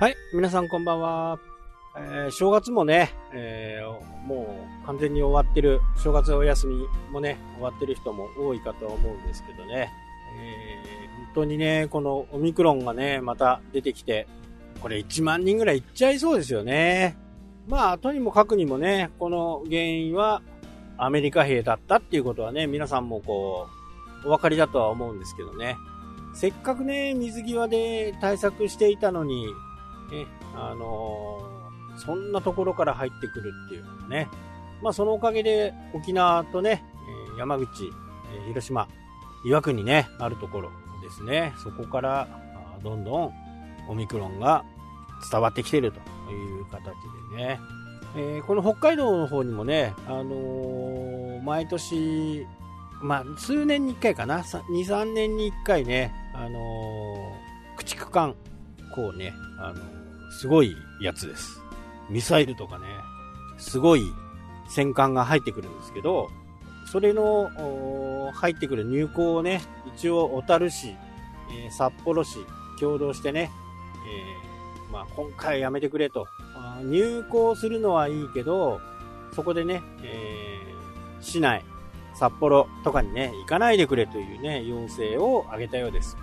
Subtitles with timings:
[0.00, 1.40] はい、皆さんこんばんは。
[1.96, 9.90] えー正月もね、えーもう完全に終わってる、正月お休みもね、終わってる人も多いかとは思うんですけどね、
[10.40, 14.28] えー本当にね、このオミクロンがね、また出てきて、
[14.80, 17.16] これ1万人ぐらいいっちゃいそうですよね。
[17.66, 20.42] まあ、とにもかくにもね、この原因は
[20.96, 23.66] アメリカ兵だったっていうことはね、皆さんもこ
[24.24, 25.76] う、お分かりだとは思うんですけどね。
[26.34, 29.48] せっかくね、水際で対策していたのに、
[30.10, 31.58] ね、あのー
[31.98, 34.28] そんなところから入ってくるっていうのがね。
[34.80, 36.84] まあそのおかげで沖縄とね、
[37.36, 37.90] 山口、
[38.46, 38.86] 広島、
[39.44, 40.70] 岩国ね、あるところ
[41.02, 41.52] ですね。
[41.60, 42.28] そこから
[42.84, 43.32] どんどん
[43.88, 44.64] オミクロンが
[45.32, 45.98] 伝わってきてると
[46.30, 46.82] いう形
[47.32, 47.60] でね。
[48.16, 52.46] えーこの北海道の方にもね、あのー毎年、
[53.02, 58.36] まあ、数年に1回かな、2、3年に1回ね、あのー駆逐艦、
[58.94, 59.97] こうね、あのー
[60.30, 61.62] すごいやつです。
[62.10, 62.86] ミサイルとかね、
[63.58, 64.02] すごい
[64.68, 66.30] 戦艦が入ってくるんですけど、
[66.90, 69.60] それの入ってくる入港をね、
[69.94, 72.38] 一応小樽市、えー札幌市、
[72.80, 73.50] 共同してね、
[74.06, 76.26] えーまあ、今回やめてくれと。
[76.84, 78.80] 入港するのはいいけど、
[79.34, 81.64] そこでね、えー市内、
[82.14, 86.16] 札幌とかにね、行かないでくれというね、要請を挙げたようです。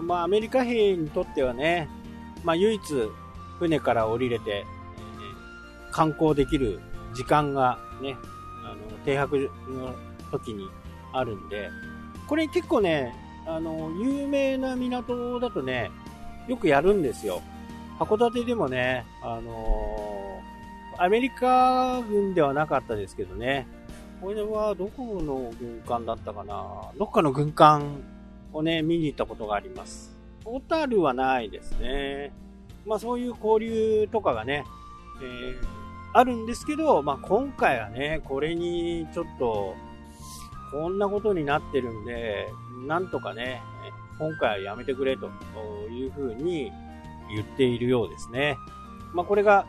[0.00, 1.88] まあ、アメリカ兵にとってはね、
[2.44, 2.82] まあ、唯一、
[3.58, 5.44] 船から降りれて、えー
[5.94, 6.80] 観光できる
[7.14, 8.16] 時間がね、
[8.64, 9.94] あの、停泊の
[10.32, 10.68] 時に
[11.12, 11.70] あるんで、
[12.26, 13.14] これ結構ね、
[13.46, 15.92] あの、有名な港だとね、
[16.48, 17.42] よくやるんですよ。
[17.98, 20.40] 函館でもね、あの
[20.98, 23.66] アメリカ軍ではなかったですけどね、
[24.20, 28.02] これはどこの軍艦だったかなどっかの軍艦
[28.52, 30.16] をね、見に行ったことがあります。
[30.44, 32.32] 小樽はないですね。
[32.86, 34.64] まあそういう交流とかがね、
[35.20, 35.84] えー
[36.16, 39.74] あるんですけど、まあ今回はね、これにちょっと、
[40.70, 42.46] こんなことになってるんで、
[42.86, 43.60] なんとかね、
[44.20, 45.28] 今回はやめてくれと
[45.90, 46.70] いうふうに
[47.34, 48.56] 言っているようですね。
[49.12, 49.66] まあこれが、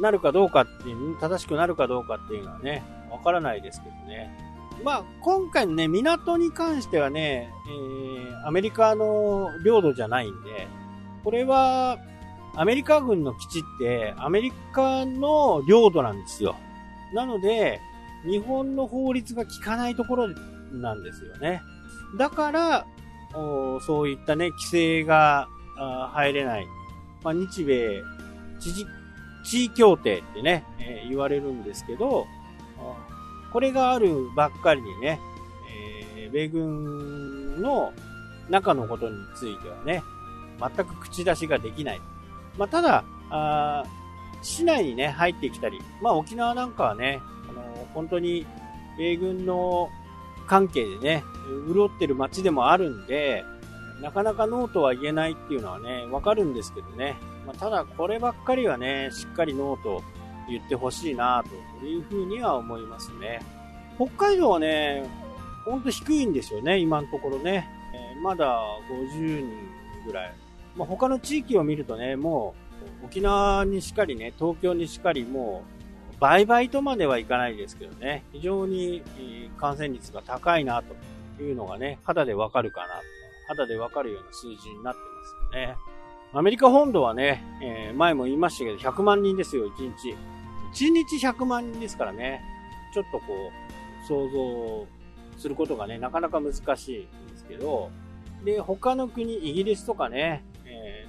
[0.00, 4.30] なるかどうかっていう、正しくなるかどうかっていうのはね、わからないですけどね。
[4.84, 10.68] まあ今回のね、港に関してはね、えーアメリカの領土じゃないんで、
[11.24, 11.98] これは、
[12.56, 16.56] アメリカ軍の基地って、アメリカの領土なんですよ。
[17.14, 17.80] なので、
[18.24, 20.28] 日本の法律が効かないところ
[20.72, 21.62] なんですよね。
[22.18, 22.86] だから、
[23.32, 25.48] そういったね、規制が
[26.12, 26.66] 入れない。
[27.22, 28.02] まあ、日米
[28.60, 28.86] 知事
[29.44, 32.26] 地位協定ってね、えー言われるんですけど、
[33.52, 35.20] これがあるばっかりにね、
[36.16, 37.92] えー米軍の
[38.50, 40.02] 中のことについてはね、
[40.58, 42.00] 全く口出しができない。
[42.58, 43.84] まあ、ただ、あ
[44.42, 48.46] 市内にね、入ってきたり、まあ、沖縄なんかはね、あの本当に
[48.96, 49.90] 米軍の
[50.46, 51.24] 関係でね、
[51.72, 53.44] 潤ってる街でもあるんで、
[54.00, 57.16] なかなかノーとは言えないっていうのはね、わかるんですけどね。
[57.46, 60.02] まあ、ただ、こればっかりはね、しっかりノーと
[60.48, 61.44] 言ってほしいな
[61.80, 63.40] というふうには思いますね。
[63.96, 65.08] 北海道はね、
[65.64, 67.68] ほんと低いんですよね、今のところね。
[67.94, 68.58] えーまだ
[68.90, 69.46] 50人
[70.06, 70.45] ぐらい。
[70.76, 72.54] まあ、他の地域を見るとね、も
[73.02, 75.64] う沖縄にしかりね、東京にしかりも
[76.16, 79.02] う倍々とまではいかないですけどね、非常に
[79.58, 82.88] 感染率が高いなというのがね、肌でわかるかな。
[83.48, 85.76] 肌でわかるような数字になってますよね。
[86.32, 90.16] アメリカ本土はね、えー前も言いましたけど、100万人ですよ、1日。
[90.74, 92.42] 1日100万人ですからね、
[92.92, 94.86] ちょっとこう、想像
[95.38, 96.98] することがね、なかなか難しい
[97.28, 97.90] んですけど、
[98.44, 100.44] で、他の国、イギリスとかね、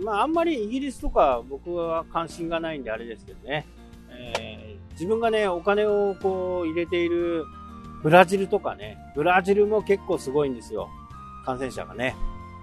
[0.00, 3.66] まああんまりイギリスとか僕は関心がないんであれですけどね、
[4.10, 7.46] えー自分がね、お金をこう入れている
[8.02, 10.88] ブラジルとかね、ブラジルも結構すごいんですよ。
[11.44, 12.16] 感染者がね。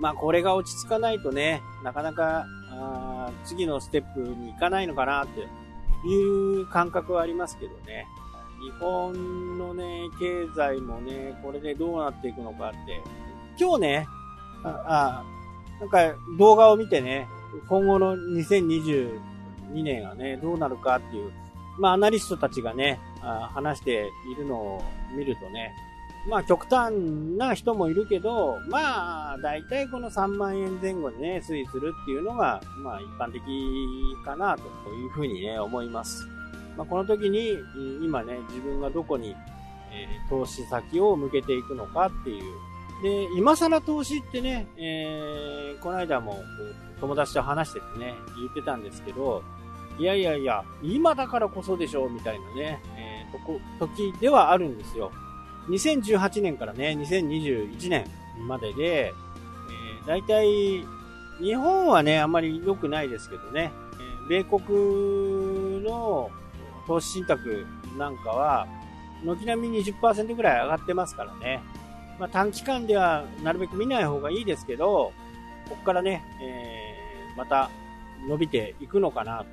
[0.00, 5.40] まあこれが落ち着かないとね、なかなかあ次のステップに行かないのかなって
[6.08, 8.08] いう感覚はありますけどね。
[8.60, 13.00] 日本のね、経済もね、これでどうなっていくのかって。
[13.56, 14.08] 今日ね、
[14.64, 15.24] あ、あ
[15.80, 17.28] なんか動画を見てね、
[17.68, 19.18] 今後の2022
[19.74, 21.32] 年はね、どうなるかっていう、
[21.78, 24.84] まあアナリストたちがね、あ話しているのを
[25.16, 25.74] 見るとね、
[26.28, 26.94] まあ極端
[27.36, 33.42] な人もいるけど、まあ大体この3万円前後でね、推移するっていうのが、まあ一般的
[34.24, 36.26] かなというふうにね、思います。
[36.76, 37.56] まあこの時に、
[38.02, 39.36] 今ね、自分がどこに、
[39.92, 42.54] え投資先を向けていくのかっていう
[43.02, 46.42] で、今更投資ってね、えー、この間も
[47.00, 49.42] 友達と話しててね、言ってたんですけど、
[49.98, 55.10] いやいやいや、今だからこそでしょ、みたいなね、えー、とこ、時ではあるんですよ。
[55.68, 58.06] 2018年からね、2021年
[58.46, 60.86] までで、えー、大体、
[61.40, 63.72] 日本はね、あんまり良くないですけどね、
[64.30, 66.30] え、米国の
[66.86, 67.66] 投資信託
[67.98, 68.66] なんかは、
[69.24, 71.62] 軒並み20%ぐらい上がってますからね。
[72.18, 75.12] まあ、短期間ではなるべく見ない方がいいですけど、
[75.68, 77.70] ここからね、えー、また
[78.28, 79.44] 伸びていくのかな。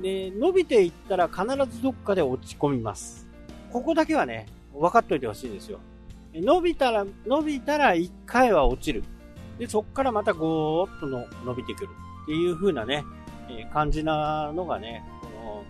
[0.00, 3.26] で、伸びていったら必ずどっかで落ち込みます。
[3.70, 5.78] ここだけはね、分かっといてほしいんですよ。
[6.34, 9.04] 伸びたら、伸びたら1回は落ちる。
[9.58, 11.90] で、そこからまたゴーッとの伸びてくる。
[12.24, 13.04] っていう風なね、
[13.48, 15.64] えー、感じなのがね、この、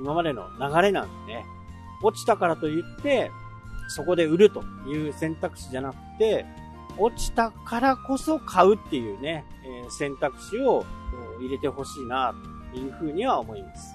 [0.00, 1.44] 今までの流れなんでね、
[2.02, 3.30] 落ちたからといって、
[3.90, 6.46] そこで売るという選択肢じゃなくて、
[6.98, 10.84] 落ちたからこそ買うっていうね、え、選択肢を
[11.38, 12.34] 入れてほしいな、
[12.72, 13.94] というふうには思います。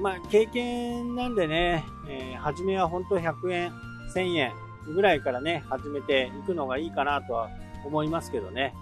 [0.00, 3.72] まあ、経験なんでね、えー、初めは本当100円、
[4.14, 4.52] 1000円
[4.94, 7.48] ぐらいからね、始めていくのがいいかなとは
[7.84, 8.74] 思いますけどね。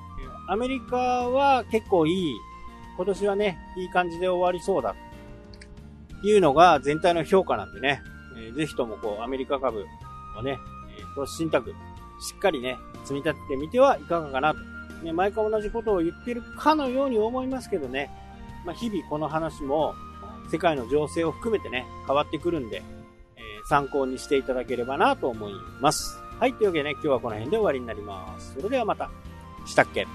[0.48, 2.34] アメリカは結構いい、
[2.96, 4.94] 今年はね、いい感じで終わりそうだ、
[6.20, 8.02] というのが全体の評価なんでね、
[8.36, 9.86] えー、ぜひともこう、アメリカ株
[10.38, 10.58] をね、
[10.98, 11.70] えー、投資信託、
[12.20, 14.60] しっかりね、積み立ててみてはいかがかなと。
[15.02, 18.10] ね、毎回同じことを言ってるかのように思いますけどね、
[18.66, 19.94] まあ、日々この話も
[20.50, 22.82] 世界の情勢を含めてね、変わってくるんで、
[23.36, 26.18] えー、参考にしていただければなと思います。
[26.38, 28.54] はい、というわけでね、今日はこの辺で終わりになります。
[28.54, 29.10] それではまた。
[29.66, 30.06] したっけ？